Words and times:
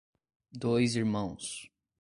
Dois 0.51 0.95
Irmãos 0.95 1.69